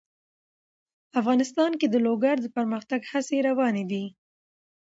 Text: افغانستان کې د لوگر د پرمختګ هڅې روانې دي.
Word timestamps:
افغانستان 1.19 1.71
کې 1.79 1.87
د 1.89 1.95
لوگر 2.05 2.35
د 2.41 2.47
پرمختګ 2.55 3.01
هڅې 3.11 3.37
روانې 3.47 3.83
دي. 3.91 4.05